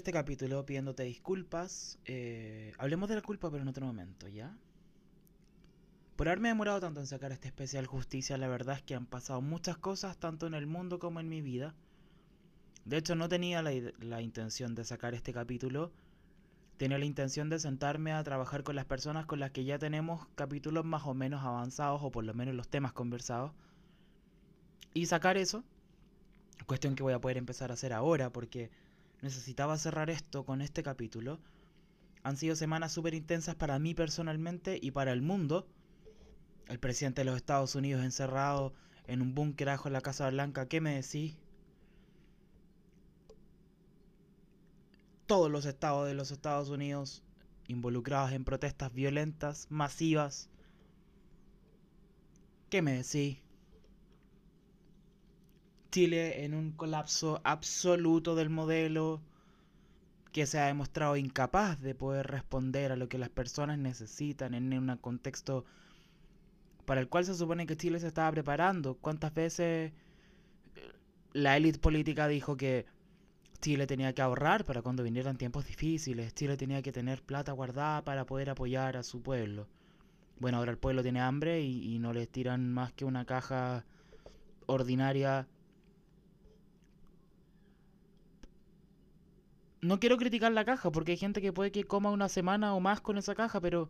[0.00, 1.98] Este capítulo pidiéndote disculpas.
[2.06, 4.56] eh, hablemos de la culpa, pero en otro momento, ¿ya?
[6.16, 9.42] Por haberme demorado tanto en sacar este especial justicia, la verdad es que han pasado
[9.42, 11.74] muchas cosas, tanto en el mundo como en mi vida.
[12.86, 15.92] De hecho, no tenía la, la intención de sacar este capítulo.
[16.78, 20.26] Tenía la intención de sentarme a trabajar con las personas con las que ya tenemos
[20.34, 23.52] capítulos más o menos avanzados, o por lo menos los temas conversados.
[24.94, 25.62] Y sacar eso.
[26.64, 28.70] Cuestión que voy a poder empezar a hacer ahora, porque
[29.22, 31.38] necesitaba cerrar esto con este capítulo.
[32.22, 35.66] Han sido semanas súper intensas para mí personalmente y para el mundo.
[36.68, 38.74] El presidente de los Estados Unidos encerrado
[39.06, 41.36] en un búnker en la Casa Blanca, ¿qué me decís?
[45.26, 47.22] Todos los estados de los Estados Unidos
[47.68, 50.48] involucrados en protestas violentas, masivas.
[52.68, 53.38] ¿Qué me decís?
[55.90, 59.20] Chile en un colapso absoluto del modelo
[60.32, 64.72] que se ha demostrado incapaz de poder responder a lo que las personas necesitan en
[64.72, 65.64] un contexto
[66.84, 68.94] para el cual se supone que Chile se estaba preparando.
[68.94, 69.92] ¿Cuántas veces
[70.74, 70.92] eh,
[71.32, 72.86] la élite política dijo que
[73.60, 76.34] Chile tenía que ahorrar para cuando vinieran tiempos difíciles?
[76.34, 79.68] Chile tenía que tener plata guardada para poder apoyar a su pueblo.
[80.38, 83.84] Bueno, ahora el pueblo tiene hambre y, no les tiran más que una caja
[84.66, 85.46] ordinaria
[89.80, 92.80] no quiero criticar la caja porque hay gente que puede que coma una semana o
[92.80, 93.88] más con esa caja, pero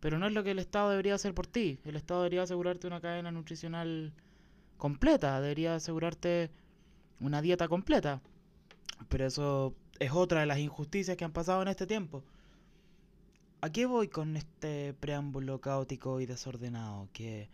[0.00, 1.80] pero no es lo que el Estado debería hacer por ti.
[1.84, 4.12] El Estado debería asegurarte una cadena nutricional
[4.76, 6.50] completa, debería asegurarte
[7.20, 8.20] una dieta completa.
[9.08, 12.22] Pero eso es otra de las injusticias que han pasado en este tiempo.
[13.60, 17.08] ¿A qué voy con este preámbulo caótico y desordenado?
[17.12, 17.48] Que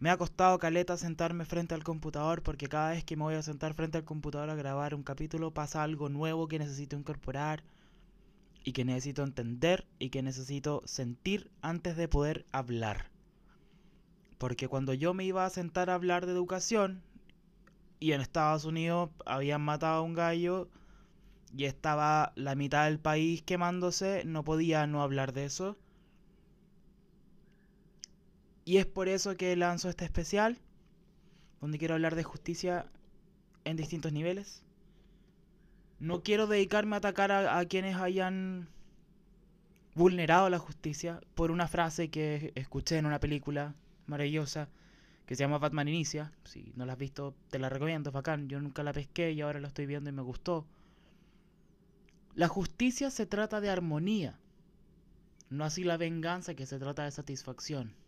[0.00, 3.42] me ha costado caleta sentarme frente al computador porque cada vez que me voy a
[3.42, 7.62] sentar frente al computador a grabar un capítulo pasa algo nuevo que necesito incorporar
[8.64, 13.10] y que necesito entender y que necesito sentir antes de poder hablar.
[14.38, 17.02] Porque cuando yo me iba a sentar a hablar de educación
[17.98, 20.70] y en Estados Unidos habían matado a un gallo
[21.54, 25.76] y estaba la mitad del país quemándose, no podía no hablar de eso.
[28.70, 30.56] Y es por eso que lanzo este especial,
[31.60, 32.86] donde quiero hablar de justicia
[33.64, 34.62] en distintos niveles.
[35.98, 38.68] No quiero dedicarme a atacar a, a quienes hayan
[39.96, 43.74] vulnerado la justicia por una frase que escuché en una película
[44.06, 44.68] maravillosa
[45.26, 46.30] que se llama Batman Inicia.
[46.44, 48.48] Si no la has visto, te la recomiendo, es bacán.
[48.48, 50.64] Yo nunca la pesqué y ahora la estoy viendo y me gustó.
[52.36, 54.38] La justicia se trata de armonía,
[55.48, 57.98] no así la venganza que se trata de satisfacción.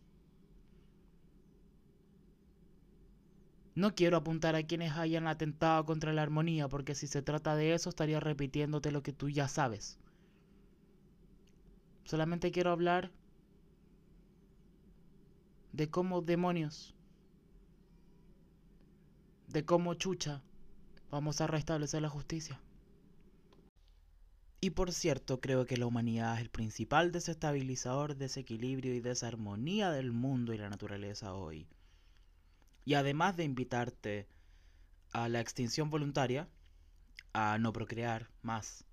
[3.75, 7.75] No quiero apuntar a quienes hayan atentado contra la armonía, porque si se trata de
[7.75, 9.99] eso estaría repitiéndote lo que tú ya sabes.
[12.05, 13.11] Solamente quiero hablar
[15.73, 16.95] de cómo demonios,
[19.49, 20.43] de cómo chucha,
[21.11, 22.61] vamos a restablecer la justicia.
[24.61, 30.13] Y por cierto, creo que la humanidad es el principal desestabilizador, desequilibrio y desarmonía del
[30.13, 31.67] mundo y la naturaleza hoy.
[32.85, 34.29] Y además de invitarte
[35.13, 36.49] a la extinción voluntaria,
[37.33, 38.85] a no procrear más,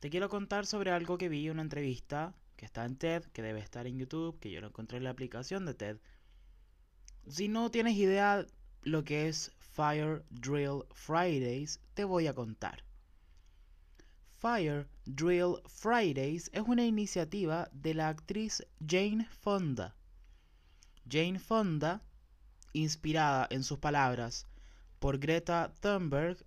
[0.00, 3.42] te quiero contar sobre algo que vi en una entrevista que está en TED, que
[3.42, 5.98] debe estar en YouTube, que yo lo encontré en la aplicación de TED.
[7.28, 8.46] Si no tienes idea
[8.82, 12.82] lo que es Fire Drill Fridays, te voy a contar.
[14.38, 19.94] Fire Drill Fridays es una iniciativa de la actriz Jane Fonda.
[21.06, 22.02] Jane Fonda
[22.72, 24.46] inspirada en sus palabras
[24.98, 26.44] por Greta Thunberg,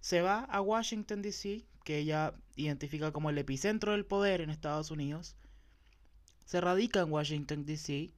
[0.00, 4.90] se va a Washington, D.C., que ella identifica como el epicentro del poder en Estados
[4.90, 5.36] Unidos,
[6.44, 8.12] se radica en Washington, D.C.,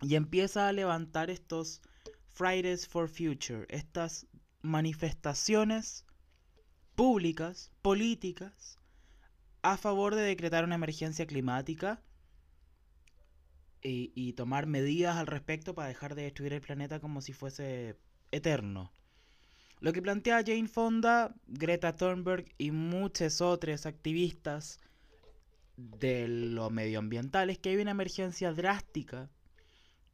[0.00, 1.80] y empieza a levantar estos
[2.28, 4.26] Fridays for Future, estas
[4.60, 6.04] manifestaciones
[6.94, 8.78] públicas, políticas,
[9.62, 12.02] a favor de decretar una emergencia climática
[13.86, 17.96] y, tomar medidas al respecto para dejar de destruir el planeta como si fuese
[18.32, 18.90] eterno.
[19.80, 24.80] Lo que plantea Jane Fonda, Greta Thunberg y muchos otros activistas
[25.76, 29.28] de lo medioambiental es que hay una emergencia drástica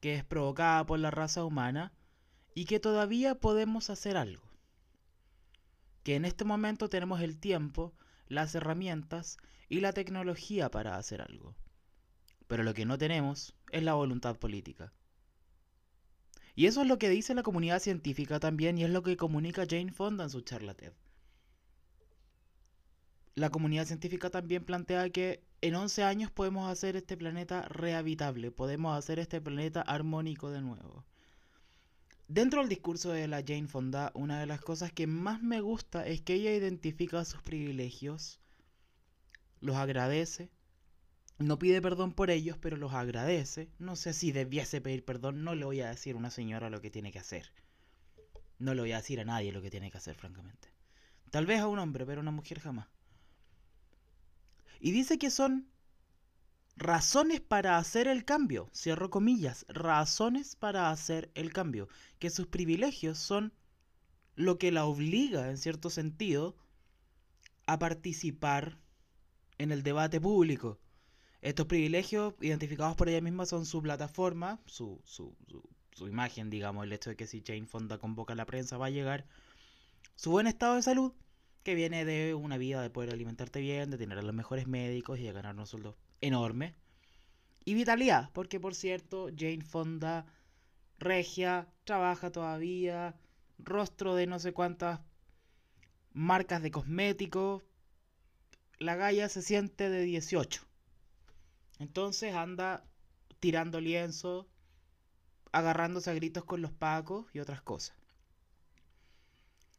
[0.00, 1.92] que es provocada por la raza humana
[2.54, 4.50] y que todavía podemos hacer algo.
[6.02, 7.94] Que en este momento tenemos el tiempo,
[8.26, 9.36] las herramientas
[9.68, 11.54] y la tecnología para hacer algo.
[12.50, 14.92] Pero lo que no tenemos es la voluntad política.
[16.56, 19.68] Y eso es lo que dice la comunidad científica también y es lo que comunica
[19.70, 20.92] Jane Fonda en su charla TED.
[23.36, 28.98] La comunidad científica también plantea que en 11 años podemos hacer este planeta rehabitable, podemos
[28.98, 31.04] hacer este planeta armónico de nuevo.
[32.26, 36.04] Dentro del discurso de la Jane Fonda, una de las cosas que más me gusta
[36.04, 38.40] es que ella identifica sus privilegios,
[39.60, 40.50] los agradece,
[41.40, 43.70] no pide perdón por ellos, pero los agradece.
[43.78, 46.82] No sé si debiese pedir perdón, no le voy a decir a una señora lo
[46.82, 47.52] que tiene que hacer.
[48.58, 50.68] No le voy a decir a nadie lo que tiene que hacer, francamente.
[51.30, 52.88] Tal vez a un hombre, pero a una mujer jamás.
[54.80, 55.70] Y dice que son
[56.76, 61.88] razones para hacer el cambio, cierro comillas, razones para hacer el cambio,
[62.18, 63.54] que sus privilegios son
[64.34, 66.54] lo que la obliga, en cierto sentido,
[67.66, 68.78] a participar
[69.56, 70.78] en el debate público.
[71.42, 75.34] Estos privilegios identificados por ella misma son su plataforma, su, su,
[75.92, 78.86] su, imagen, digamos, el hecho de que si Jane Fonda convoca a la prensa va
[78.86, 79.26] a llegar,
[80.16, 81.12] su buen estado de salud,
[81.62, 85.18] que viene de una vida de poder alimentarte bien, de tener a los mejores médicos
[85.18, 86.74] y de ganar un sueldo enorme.
[87.64, 90.26] Y vitalidad, porque por cierto, Jane Fonda,
[90.98, 93.14] regia, trabaja todavía,
[93.58, 95.00] rostro de no sé cuántas
[96.12, 97.62] marcas de cosméticos.
[98.78, 100.69] La galla se siente de 18.
[101.80, 102.84] Entonces anda
[103.40, 104.46] tirando lienzo,
[105.50, 107.96] agarrándose a gritos con los pacos y otras cosas.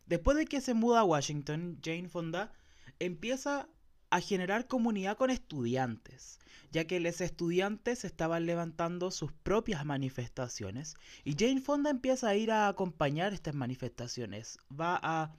[0.08, 2.52] Después de que se muda a Washington, Jane Fonda
[3.00, 3.70] empieza
[4.10, 6.40] a generar comunidad con estudiantes,
[6.72, 12.52] ya que los estudiantes estaban levantando sus propias manifestaciones y Jane Fonda empieza a ir
[12.52, 15.34] a acompañar estas manifestaciones, va a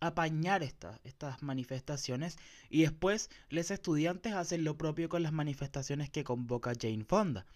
[0.00, 2.38] apañar estas manifestaciones
[2.68, 7.46] y después los estudiantes hacen lo propio con las manifestaciones que convoca Jane Fonda.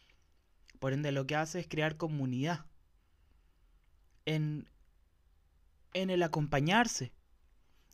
[0.78, 2.64] Por ende lo que hace es crear comunidad
[4.24, 4.66] en
[5.94, 7.12] en el acompañarse,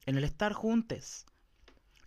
[0.07, 1.27] en el estar juntos.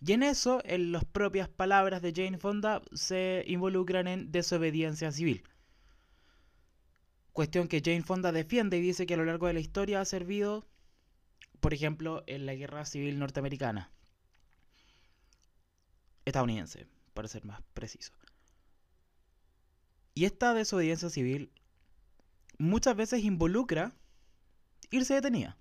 [0.00, 5.42] Y en eso, en las propias palabras de Jane Fonda, se involucran en desobediencia civil.
[7.32, 10.04] Cuestión que Jane Fonda defiende y dice que a lo largo de la historia ha
[10.04, 10.66] servido,
[11.60, 13.90] por ejemplo, en la guerra civil norteamericana.
[16.24, 18.12] Estadounidense, para ser más preciso.
[20.14, 21.52] Y esta desobediencia civil
[22.58, 23.92] muchas veces involucra
[24.90, 25.56] irse detenida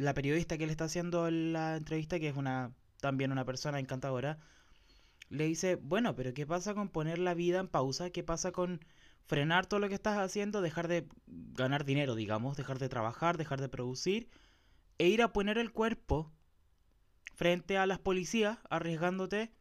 [0.00, 4.38] la periodista que le está haciendo la entrevista, que es una también una persona encantadora,
[5.28, 8.10] le dice, bueno, pero ¿qué pasa con poner la vida en pausa?
[8.10, 8.80] ¿Qué pasa con
[9.30, 13.60] frenar todo lo que estás haciendo, dejar de ganar dinero, digamos, dejar de trabajar, dejar
[13.60, 14.28] de producir,
[14.98, 16.32] e ir a poner el cuerpo
[17.36, 19.52] frente a las policías, arriesgándote?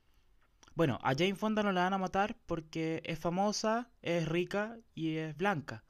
[0.74, 5.18] Bueno, a Jane Fonda no la van a matar porque es famosa, es rica y
[5.18, 5.84] es blanca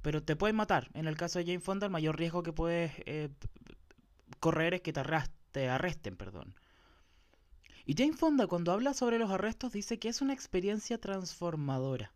[0.00, 0.88] pero te pueden matar.
[0.94, 3.28] En el caso de Jane Fonda, el mayor riesgo que puedes eh,
[4.40, 5.02] correr es que te,
[5.52, 6.16] te arresten.
[6.16, 6.54] Perdón.
[7.84, 12.12] Y Jane Fonda, cuando habla sobre los arrestos, dice que es una experiencia transformadora.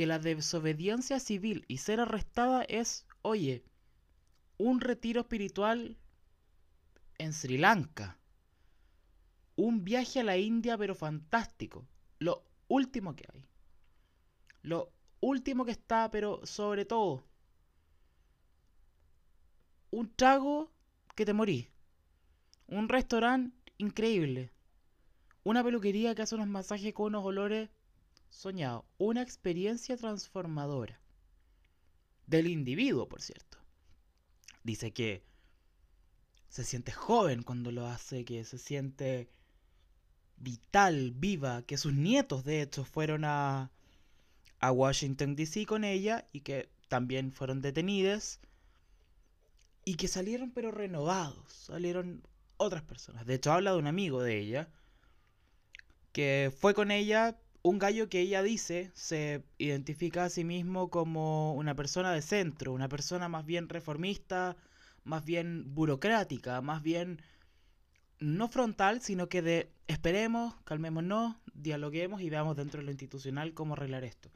[0.00, 3.62] Que la desobediencia civil y ser arrestada es, oye,
[4.56, 5.98] un retiro espiritual
[7.18, 8.18] en Sri Lanka.
[9.56, 11.86] Un viaje a la India, pero fantástico.
[12.18, 13.44] Lo último que hay.
[14.62, 17.22] Lo último que está, pero sobre todo,
[19.90, 20.72] un trago
[21.14, 21.68] que te morí.
[22.68, 24.50] Un restaurante increíble.
[25.44, 27.68] Una peluquería que hace unos masajes con unos olores
[28.30, 28.84] soñados.
[28.98, 31.00] Una experiencia transformadora.
[32.26, 33.58] Del individuo, por cierto.
[34.62, 35.24] Dice que
[36.48, 39.28] se siente joven cuando lo hace, que se siente
[40.36, 43.70] vital, viva, que sus nietos de hecho fueron a,
[44.58, 45.66] a Washington, D.C.
[45.66, 48.40] con ella y que también fueron detenidas
[49.84, 52.22] y que salieron pero renovados, salieron
[52.56, 53.26] otras personas.
[53.26, 54.68] De hecho, habla de un amigo de ella
[56.12, 61.54] que fue con ella un gallo que ella dice se identifica a sí mismo como
[61.54, 64.56] una persona de centro, una persona más bien reformista,
[65.04, 67.20] más bien burocrática, más bien
[68.18, 73.74] no frontal, sino que de esperemos, calmémonos, dialoguemos y veamos dentro de lo institucional cómo
[73.74, 74.30] arreglar esto.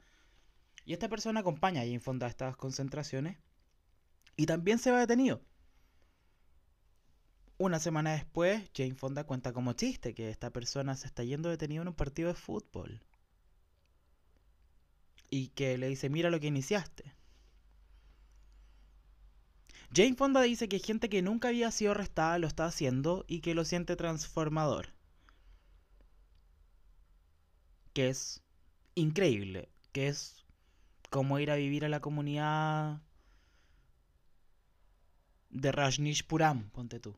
[0.85, 3.37] Y esta persona acompaña a Jane Fonda a estas concentraciones
[4.37, 5.41] y también se va detenido.
[7.57, 11.81] Una semana después, Jane Fonda cuenta como chiste que esta persona se está yendo detenido
[11.83, 13.01] en un partido de fútbol.
[15.35, 17.13] Y que le dice, mira lo que iniciaste.
[19.93, 23.53] Jane Fonda dice que gente que nunca había sido arrestada lo está haciendo y que
[23.53, 24.93] lo siente transformador.
[27.91, 28.41] Que es
[28.93, 30.45] increíble, que es
[31.09, 33.01] como ir a vivir a la comunidad
[35.49, 37.17] de Rajnishpuram, ponte tú.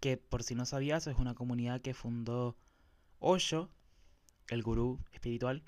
[0.00, 2.56] Que por si no sabías, es una comunidad que fundó
[3.18, 3.68] Osho,
[4.50, 5.62] el gurú espiritual,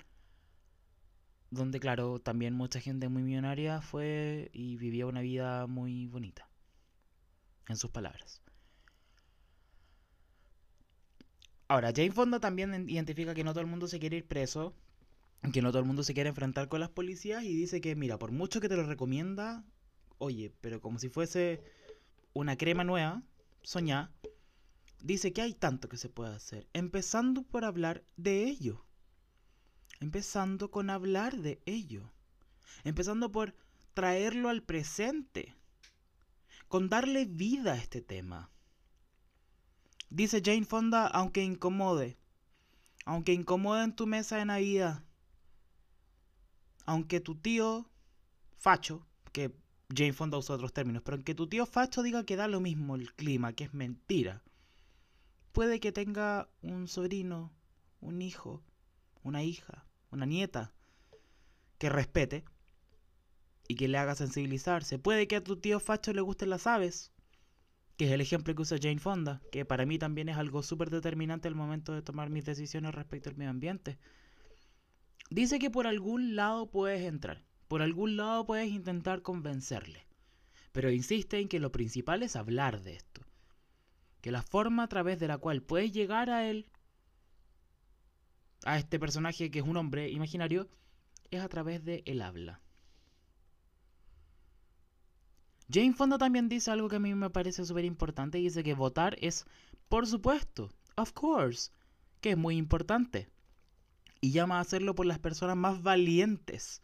[1.49, 6.47] donde claro, también mucha gente muy millonaria fue y vivía una vida muy bonita,
[7.67, 8.41] en sus palabras.
[11.67, 14.75] Ahora, Jane Fonda también identifica que no todo el mundo se quiere ir preso,
[15.53, 18.19] que no todo el mundo se quiere enfrentar con las policías y dice que, mira,
[18.19, 19.63] por mucho que te lo recomienda,
[20.17, 21.63] oye, pero como si fuese
[22.33, 23.23] una crema nueva,
[23.61, 24.11] soñá,
[25.03, 28.85] dice que hay tanto que se puede hacer, empezando por hablar de ello.
[29.99, 32.11] Empezando con hablar de ello.
[32.83, 33.53] Empezando por
[33.93, 35.55] traerlo al presente.
[36.67, 38.49] Con darle vida a este tema.
[40.09, 42.17] Dice Jane Fonda, aunque incomode.
[43.05, 45.03] Aunque incomode en tu mesa de Navidad.
[46.85, 47.89] Aunque tu tío
[48.57, 49.53] facho, que
[49.93, 52.95] Jane Fonda usa otros términos, pero aunque tu tío facho diga que da lo mismo
[52.95, 54.41] el clima, que es mentira,
[55.53, 57.53] puede que tenga un sobrino,
[58.01, 58.63] un hijo,
[59.21, 60.73] una hija, una nieta,
[61.77, 62.43] que respete
[63.67, 64.99] y que le haga sensibilizarse.
[64.99, 67.13] Puede que a tu tío facho le gusten las aves,
[67.97, 70.89] que es el ejemplo que usa Jane Fonda, que para mí también es algo súper
[70.89, 73.97] determinante al momento de tomar mis decisiones respecto al medio ambiente.
[75.29, 77.43] Dice que por algún lado puedes entrar.
[77.67, 80.05] Por algún lado puedes intentar convencerle,
[80.71, 83.21] pero insiste en que lo principal es hablar de esto,
[84.23, 86.65] que la forma a través de la cual puedes llegar a él,
[88.63, 90.69] a este personaje que es un hombre imaginario,
[91.29, 92.61] es a través de el habla.
[95.69, 98.73] Jane Fonda también dice algo que a mí me parece súper importante y dice que
[98.73, 99.45] votar es,
[99.89, 101.71] por supuesto, of course,
[102.21, 103.27] que es muy importante.
[104.21, 106.81] Y llama a hacerlo por las personas más valientes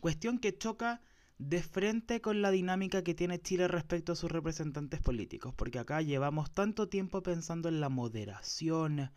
[0.00, 1.00] Cuestión que choca
[1.38, 6.00] de frente con la dinámica que tiene Chile respecto a sus representantes políticos, porque acá
[6.00, 9.10] llevamos tanto tiempo pensando en la moderación,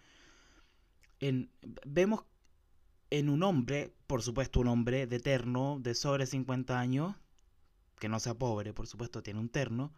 [1.86, 2.26] vemos
[3.10, 7.16] en un hombre, por supuesto un hombre de terno, de sobre 50 años,
[8.00, 9.94] que no sea pobre, por supuesto tiene un terno,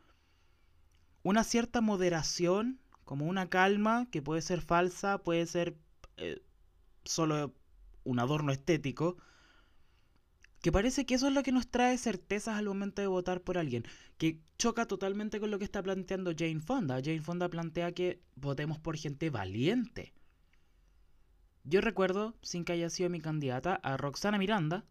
[1.23, 5.75] una cierta moderación, como una calma que puede ser falsa, puede ser
[6.17, 6.41] eh,
[7.03, 7.53] solo
[8.03, 9.17] un adorno estético,
[10.61, 13.57] que parece que eso es lo que nos trae certezas al momento de votar por
[13.57, 13.83] alguien,
[14.17, 17.01] que choca totalmente con lo que está planteando Jane Fonda.
[17.03, 20.13] Jane Fonda plantea que votemos por gente valiente.
[21.63, 24.85] Yo recuerdo, sin que haya sido mi candidata, a Roxana Miranda,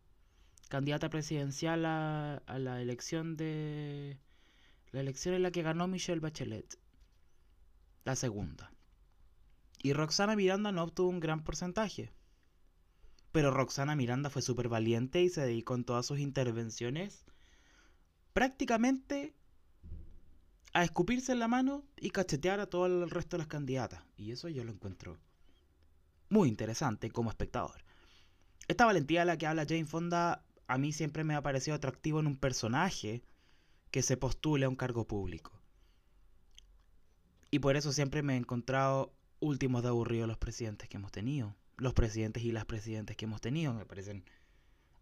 [0.69, 4.19] candidata presidencial a, a la elección de...
[4.93, 6.79] La elección en la que ganó Michelle Bachelet.
[8.05, 8.73] La segunda.
[9.83, 12.13] Y Roxana Miranda no obtuvo un gran porcentaje.
[13.33, 17.25] Pero Roxana Miranda fue súper valiente y se dedicó en todas sus intervenciones
[18.33, 19.35] prácticamente
[20.73, 24.03] a escupirse en la mano y cachetear a todo el resto de las candidatas.
[24.17, 25.19] Y eso yo lo encuentro
[26.29, 27.85] muy interesante como espectador.
[28.69, 32.21] Esta valentía de la que habla Jane Fonda a mí siempre me ha parecido atractivo
[32.21, 33.25] en un personaje
[33.91, 35.53] que se postule a un cargo público.
[37.51, 41.57] Y por eso siempre me he encontrado últimos de aburridos los presidentes que hemos tenido
[41.81, 43.75] los presidentes y las presidentes que hemos tenido.
[43.75, 44.25] Me parecen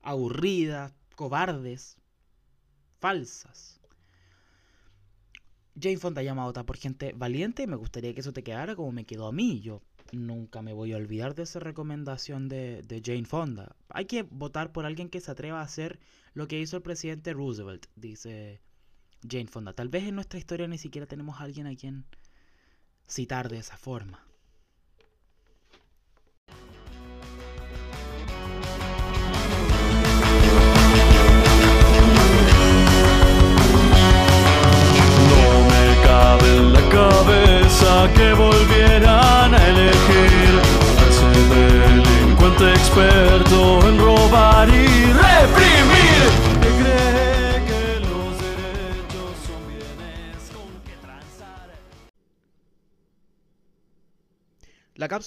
[0.02, 1.96] aburridas, cobardes,
[3.00, 3.80] falsas.
[5.80, 7.66] Jane Fonda llama a votar por gente valiente.
[7.66, 9.60] Me gustaría que eso te quedara como me quedó a mí.
[9.60, 9.82] Yo
[10.12, 13.76] nunca me voy a olvidar de esa recomendación de, de Jane Fonda.
[13.88, 16.00] Hay que votar por alguien que se atreva a hacer
[16.34, 18.60] lo que hizo el presidente Roosevelt, dice
[19.28, 19.72] Jane Fonda.
[19.72, 22.04] Tal vez en nuestra historia ni siquiera tenemos a alguien a quien
[23.06, 24.27] citar de esa forma.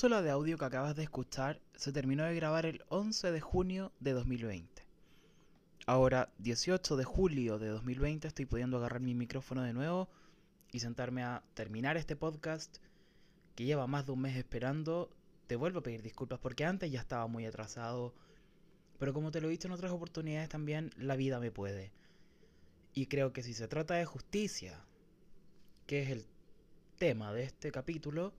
[0.01, 3.91] Cápsula de audio que acabas de escuchar se terminó de grabar el 11 de junio
[4.00, 4.81] de 2020.
[5.86, 10.10] Ahora, 18 de julio de 2020, estoy pudiendo agarrar mi micrófono de nuevo
[10.72, 12.77] y sentarme a terminar este podcast
[13.53, 15.12] que lleva más de un mes esperando,
[15.46, 18.15] te vuelvo a pedir disculpas porque antes ya estaba muy atrasado.
[18.98, 21.91] Pero como te lo he dicho en otras oportunidades también, la vida me puede.
[22.96, 24.84] Y creo que si se trata de justicia,
[25.86, 26.25] que es el
[26.98, 28.34] tema de este capítulo,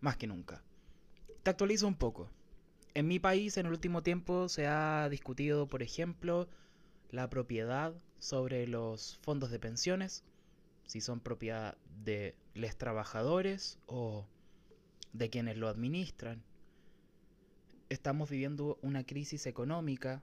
[0.00, 0.62] más que nunca.
[1.42, 2.30] Te actualizo un poco.
[2.94, 6.48] En mi país en el último tiempo se ha discutido, por ejemplo,
[7.10, 10.24] la propiedad sobre los fondos de pensiones,
[10.86, 14.26] si son propiedad de los trabajadores o
[15.12, 16.42] de quienes lo administran.
[17.88, 20.22] Estamos viviendo una crisis económica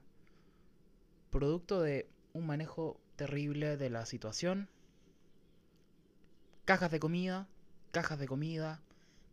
[1.30, 4.68] producto de un manejo terrible de la situación.
[6.64, 7.48] Cajas de comida,
[7.90, 8.80] cajas de comida,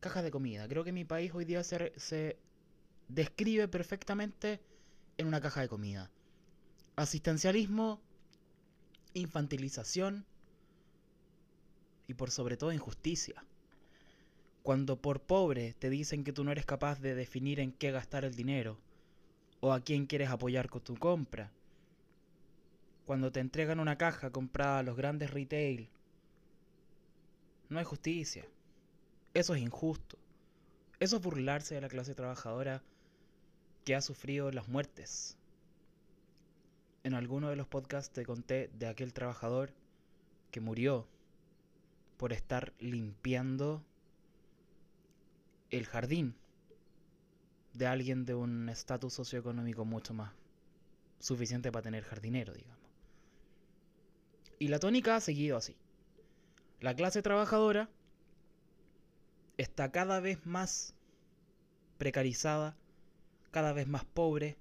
[0.01, 0.67] cajas de comida.
[0.67, 2.37] Creo que mi país hoy día se, se
[3.07, 4.59] describe perfectamente
[5.17, 6.11] en una caja de comida.
[6.97, 8.01] Asistencialismo,
[9.13, 10.25] infantilización
[12.07, 13.45] y por sobre todo injusticia.
[14.63, 18.25] Cuando por pobre te dicen que tú no eres capaz de definir en qué gastar
[18.25, 18.77] el dinero
[19.59, 21.51] o a quién quieres apoyar con tu compra.
[23.05, 25.89] Cuando te entregan una caja comprada a los grandes retail.
[27.69, 28.45] No hay justicia.
[29.33, 30.17] Eso es injusto.
[30.99, 32.83] Eso es burlarse de la clase trabajadora
[33.85, 35.37] que ha sufrido las muertes.
[37.03, 39.73] En alguno de los podcasts te conté de aquel trabajador
[40.51, 41.07] que murió
[42.17, 43.83] por estar limpiando
[45.71, 46.35] el jardín
[47.73, 50.33] de alguien de un estatus socioeconómico mucho más
[51.19, 52.77] suficiente para tener jardinero, digamos.
[54.59, 55.75] Y la tónica ha seguido así.
[56.79, 57.89] La clase trabajadora
[59.61, 60.95] está cada vez más
[61.97, 62.75] precarizada,
[63.51, 64.57] cada vez más pobre,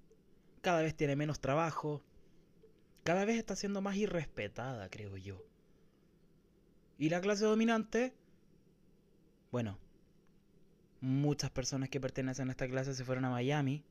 [0.60, 2.02] cada vez tiene menos trabajo,
[3.02, 5.42] cada vez está siendo más irrespetada, creo yo.
[6.98, 8.12] Y la clase dominante,
[9.50, 9.78] bueno,
[11.00, 13.82] muchas personas que pertenecen a esta clase se fueron a Miami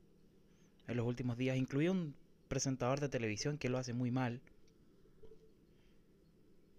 [0.86, 2.14] en los últimos días, incluido un
[2.48, 4.40] presentador de televisión que lo hace muy mal.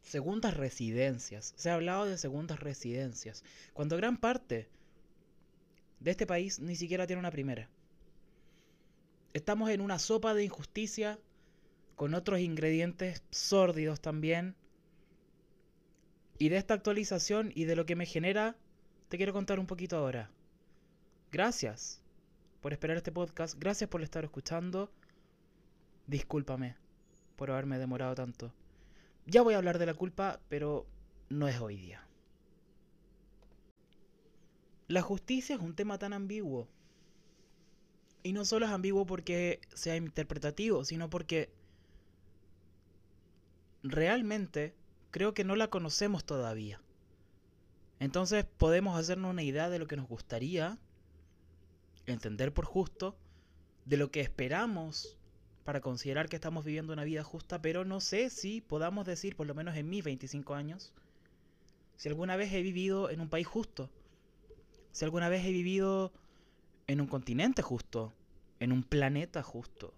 [0.02, 1.54] Segundas residencias.
[1.56, 4.70] Se ha hablado de segundas residencias, cuando gran parte
[6.00, 7.70] de este país ni siquiera tiene una primera.
[9.34, 11.20] Estamos en una sopa de injusticia
[11.96, 14.56] con otros ingredientes sórdidos también.
[16.40, 18.58] Y de esta actualización y de lo que me genera,
[19.08, 20.32] te quiero contar un poquito ahora.
[21.32, 22.02] Gracias
[22.62, 24.92] por esperar este podcast, gracias por estar escuchando.
[26.08, 26.76] Discúlpame
[27.36, 28.52] por haberme demorado tanto.
[29.26, 30.86] Ya voy a hablar de la culpa, pero
[31.30, 32.06] no es hoy día.
[34.88, 36.68] La justicia es un tema tan ambiguo.
[38.24, 41.50] Y no solo es ambiguo porque sea interpretativo, sino porque
[43.84, 44.76] realmente
[45.12, 46.82] creo que no la conocemos todavía.
[48.00, 50.78] Entonces podemos hacernos una idea de lo que nos gustaría
[52.06, 53.16] entender por justo,
[53.86, 55.18] de lo que esperamos
[55.64, 59.48] para considerar que estamos viviendo una vida justa, pero no sé si podamos decir, por
[59.48, 60.94] lo menos en mis 25 años,
[61.98, 63.90] si alguna vez he vivido en un país justo
[64.92, 66.12] si alguna vez he vivido
[66.88, 68.14] en un continente justo,
[68.60, 69.94] en un planeta justo,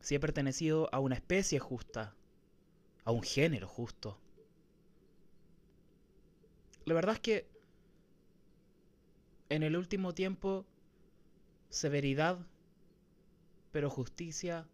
[0.00, 2.14] si he pertenecido a una especie justa,
[3.04, 4.18] a un género justo.
[6.86, 7.46] La verdad es que
[9.50, 10.64] en el último tiempo,
[11.68, 12.38] severidad,
[13.72, 14.66] pero justicia,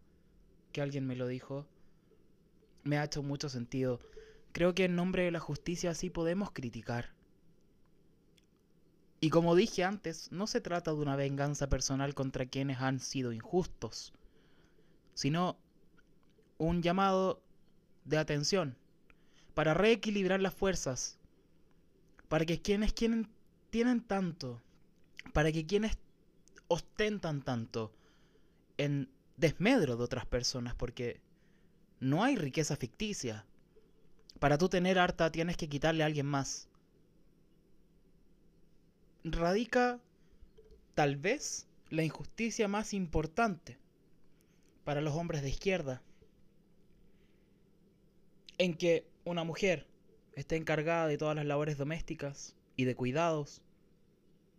[0.71, 1.67] que alguien me lo dijo,
[2.83, 3.99] me ha hecho mucho sentido.
[4.51, 7.13] Creo que en nombre de la justicia sí podemos criticar.
[9.19, 13.33] Y como dije antes, no se trata de una venganza personal contra quienes han sido
[13.33, 14.13] injustos,
[15.15, 15.57] sino
[16.57, 17.41] un llamado
[18.05, 18.77] de atención
[19.53, 21.17] para reequilibrar las fuerzas,
[22.27, 24.61] para que quienes tienen tanto,
[25.33, 25.97] para que quienes
[26.67, 27.91] ostentan tanto
[28.77, 31.19] en desmedro de otras personas, porque
[31.99, 33.45] no hay riqueza ficticia.
[34.39, 36.67] Para tú tener harta tienes que quitarle a alguien más
[39.31, 39.99] radica
[40.95, 43.77] tal vez la injusticia más importante
[44.83, 46.01] para los hombres de izquierda,
[48.57, 49.85] en que una mujer
[50.33, 53.61] esté encargada de todas las labores domésticas y de cuidados,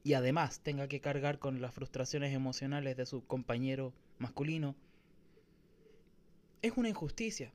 [0.04, 4.74] y además tenga que cargar con las frustraciones emocionales de su compañero masculino,
[6.62, 7.52] es una injusticia,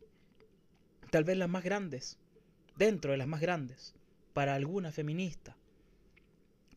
[1.11, 2.17] tal vez las más grandes,
[2.77, 3.93] dentro de las más grandes,
[4.33, 5.55] para alguna feminista.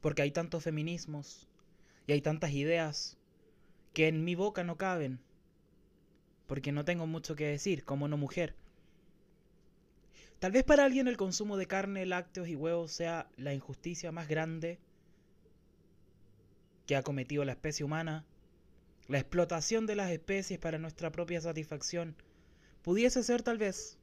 [0.00, 1.48] Porque hay tantos feminismos
[2.06, 3.16] y hay tantas ideas
[3.92, 5.20] que en mi boca no caben.
[6.46, 8.54] Porque no tengo mucho que decir como no mujer.
[10.38, 14.28] Tal vez para alguien el consumo de carne, lácteos y huevos sea la injusticia más
[14.28, 14.78] grande
[16.86, 18.24] que ha cometido la especie humana.
[19.08, 22.16] La explotación de las especies para nuestra propia satisfacción.
[22.82, 23.98] Pudiese ser tal vez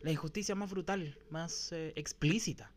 [0.00, 2.72] la injusticia más brutal, más eh, explícita.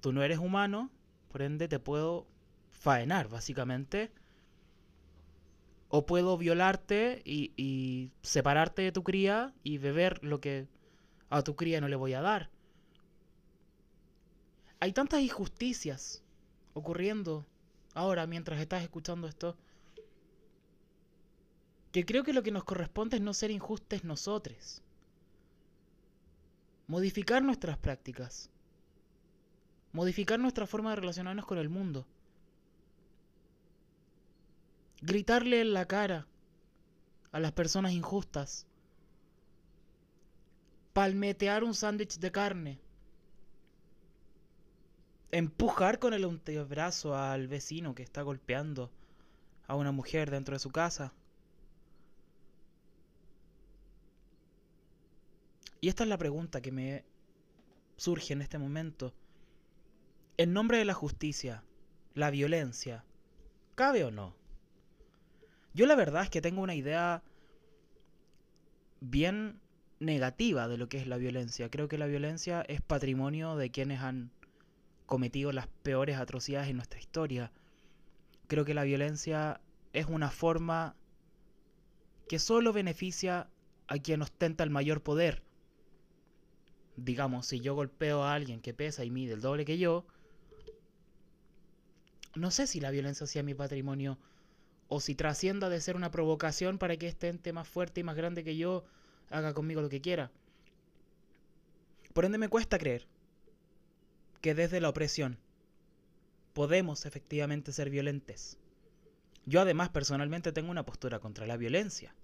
[0.00, 0.90] Tú no eres humano,
[1.30, 2.26] por ende te puedo
[2.70, 4.12] faenar, básicamente,
[5.88, 10.66] O puedo violarte y, y separarte de tu cría y beber lo que
[11.30, 12.50] a tu cría no le voy a dar.
[14.80, 16.22] Hay tantas injusticias
[16.74, 17.46] ocurriendo
[17.94, 19.56] ahora mientras estás escuchando esto
[21.94, 24.82] que creo que lo que nos corresponde es no ser injustos nosotros.
[26.88, 28.50] Modificar nuestras prácticas.
[29.92, 32.04] Modificar nuestra forma de relacionarnos con el mundo.
[35.02, 36.26] Gritarle en la cara
[37.30, 38.66] a las personas injustas.
[40.94, 42.80] Palmetear un sándwich de carne.
[45.30, 48.90] Empujar con el antebrazo al vecino que está golpeando
[49.68, 51.12] a una mujer dentro de su casa.
[55.84, 57.04] Y esta es la pregunta que me
[57.98, 59.12] surge en este momento.
[60.38, 61.62] En nombre de la justicia,
[62.14, 63.04] la violencia,
[63.74, 64.34] ¿cabe o no?
[65.74, 67.22] Yo la verdad es que tengo una idea
[69.02, 69.60] bien
[70.00, 71.68] negativa de lo que es la violencia.
[71.68, 74.30] Creo que la violencia es patrimonio de quienes han
[75.04, 77.52] cometido las peores atrocidades en nuestra historia.
[78.46, 79.60] Creo que la violencia
[79.92, 80.96] es una forma
[82.26, 83.50] que solo beneficia
[83.86, 85.43] a quien ostenta el mayor poder
[86.96, 90.04] digamos, si yo golpeo a alguien que pesa y mide el doble que yo,
[92.34, 94.18] no sé si la violencia sea mi patrimonio
[94.88, 98.16] o si trascienda de ser una provocación para que este ente más fuerte y más
[98.16, 98.84] grande que yo
[99.30, 100.30] haga conmigo lo que quiera.
[102.12, 103.06] Por ende me cuesta creer
[104.40, 105.38] que desde la opresión
[106.52, 108.58] podemos efectivamente ser violentes.
[109.46, 112.14] Yo además personalmente tengo una postura contra la violencia.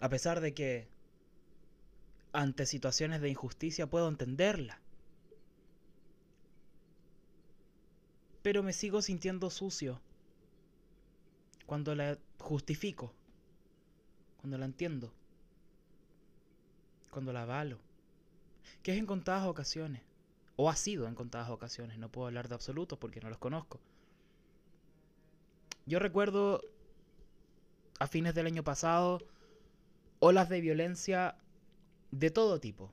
[0.00, 0.88] A pesar de que
[2.32, 4.80] ante situaciones de injusticia puedo entenderla.
[8.42, 10.00] Pero me sigo sintiendo sucio
[11.66, 13.12] cuando la justifico,
[14.38, 15.12] cuando la entiendo,
[17.10, 17.78] cuando la avalo,
[18.82, 20.02] que es en contadas ocasiones,
[20.56, 23.80] o ha sido en contadas ocasiones, no puedo hablar de absolutos porque no los conozco.
[25.86, 26.62] Yo recuerdo
[27.98, 29.20] a fines del año pasado
[30.18, 31.36] olas de violencia
[32.10, 32.92] de todo tipo.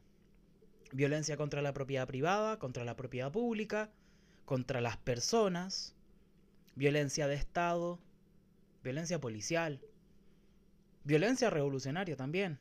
[0.91, 3.89] Violencia contra la propiedad privada, contra la propiedad pública,
[4.45, 5.95] contra las personas,
[6.75, 7.99] violencia de Estado,
[8.83, 9.81] violencia policial,
[11.03, 12.59] violencia revolucionaria también.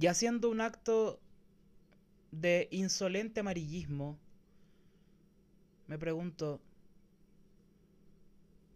[0.00, 1.20] Y haciendo un acto
[2.30, 4.18] de insolente amarillismo,
[5.86, 6.60] me pregunto,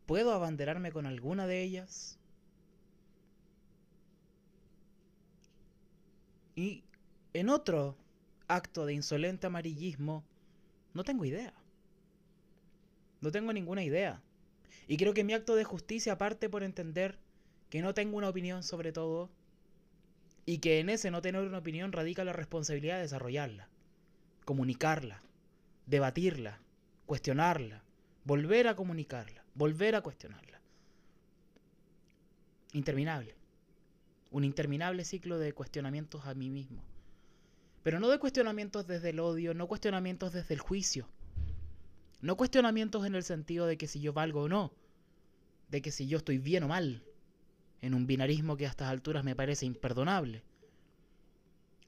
[0.04, 2.15] ¿puedo abanderarme con alguna de ellas?
[6.56, 6.84] Y
[7.34, 7.96] en otro
[8.48, 10.24] acto de insolente amarillismo,
[10.94, 11.52] no tengo idea.
[13.20, 14.22] No tengo ninguna idea.
[14.88, 17.18] Y creo que mi acto de justicia parte por entender
[17.68, 19.30] que no tengo una opinión sobre todo
[20.46, 23.68] y que en ese no tener una opinión radica la responsabilidad de desarrollarla,
[24.46, 25.20] comunicarla,
[25.84, 26.60] debatirla,
[27.04, 27.82] cuestionarla,
[28.24, 30.60] volver a comunicarla, volver a cuestionarla.
[32.72, 33.35] Interminable
[34.36, 36.82] un interminable ciclo de cuestionamientos a mí mismo.
[37.82, 41.08] Pero no de cuestionamientos desde el odio, no cuestionamientos desde el juicio.
[42.20, 44.74] No cuestionamientos en el sentido de que si yo valgo o no,
[45.70, 47.02] de que si yo estoy bien o mal,
[47.80, 50.42] en un binarismo que a estas alturas me parece imperdonable.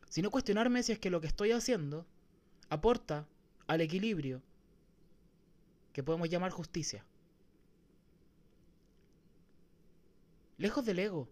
[0.09, 2.07] Sino cuestionarme si es que lo que estoy haciendo
[2.71, 3.29] aporta
[3.67, 4.41] al equilibrio
[5.93, 7.05] que podemos llamar justicia.
[10.57, 11.29] Lejos del ego,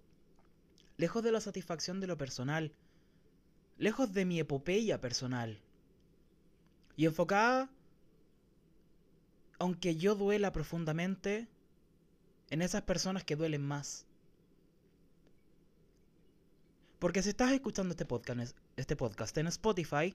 [0.97, 2.73] lejos de la satisfacción de lo personal,
[3.79, 5.61] lejos de mi epopeya personal,
[6.97, 7.71] y enfocada,
[9.59, 11.49] aunque yo duela profundamente,
[12.51, 14.07] en esas personas que duelen más.
[16.99, 20.15] Porque si estás escuchando este podcast, este podcast en Spotify,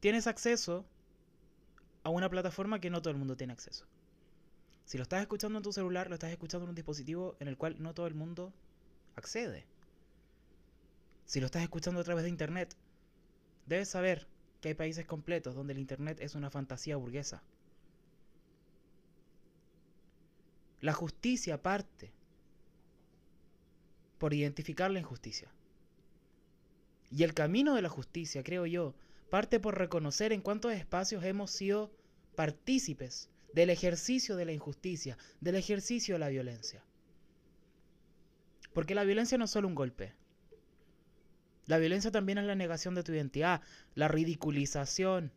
[0.00, 0.84] tienes acceso
[2.02, 3.86] a una plataforma que no todo el mundo tiene acceso.
[4.84, 7.56] Si lo estás escuchando en tu celular, lo estás escuchando en un dispositivo en el
[7.56, 8.52] cual no todo el mundo
[9.14, 9.64] accede.
[11.24, 12.76] Si lo estás escuchando a través de Internet,
[13.66, 14.26] debes saber
[14.60, 17.42] que hay países completos donde el Internet es una fantasía burguesa.
[20.80, 22.12] La justicia parte
[24.18, 25.48] por identificar la injusticia.
[27.10, 28.94] Y el camino de la justicia, creo yo,
[29.30, 31.90] parte por reconocer en cuántos espacios hemos sido
[32.36, 36.82] partícipes del ejercicio de la injusticia, del ejercicio de la violencia.
[38.72, 40.14] Porque la violencia no es solo un golpe,
[41.66, 43.62] la violencia también es la negación de tu identidad,
[43.94, 45.32] la ridiculización,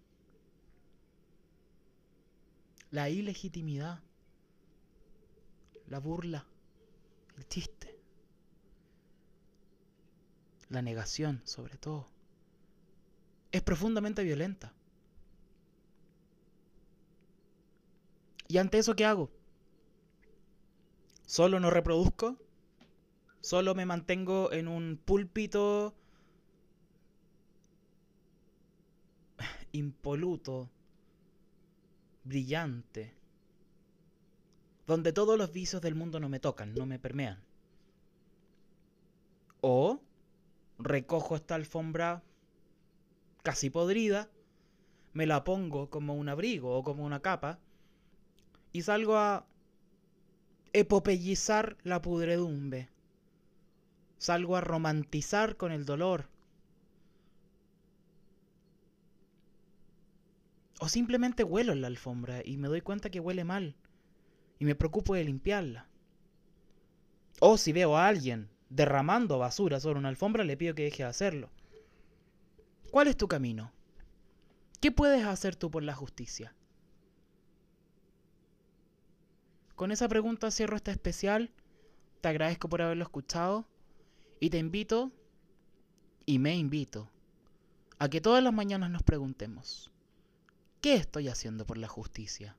[2.91, 3.99] la ilegitimidad.
[5.87, 6.43] la burla,
[7.37, 7.95] el chiste,
[10.69, 12.07] la negación sobre todo,
[13.51, 14.73] es profundamente violenta.
[18.47, 19.29] ¿Y ante eso qué hago?
[21.25, 22.37] ¿Solo no reproduzco?
[23.41, 25.93] ¿Solo me mantengo en un púlpito
[29.75, 30.69] impoluto,
[32.23, 33.13] brillante,
[34.87, 37.43] donde todos los vicios del mundo no me tocan, no me permean?
[39.61, 40.01] ¿O
[40.77, 42.23] recojo esta alfombra
[43.43, 44.29] casi podrida,
[45.13, 47.59] me la pongo como un abrigo o como una capa
[48.73, 49.45] y salgo a
[50.73, 52.89] epopellizar la pudredumbre.
[54.17, 56.27] Salgo a romantizar con el dolor.
[60.79, 63.75] O simplemente huelo en la alfombra y me doy cuenta que huele mal
[64.59, 65.87] y me preocupo de limpiarla.
[67.39, 71.09] O si veo a alguien derramando basura sobre una alfombra, le pido que deje de
[71.09, 71.49] hacerlo.
[72.91, 73.71] ¿Cuál es tu camino?
[74.81, 76.53] ¿Qué puedes hacer tú por la justicia?
[79.75, 81.51] Con esa pregunta cierro este especial.
[82.21, 83.65] Te agradezco por haberlo escuchado.
[84.39, 85.11] Y te invito,
[86.25, 87.09] y me invito,
[87.99, 89.91] a que todas las mañanas nos preguntemos,
[90.85, 92.55] ¿qué estoy haciendo por la justicia?